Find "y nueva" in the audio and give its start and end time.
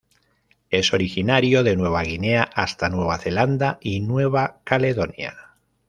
3.81-4.59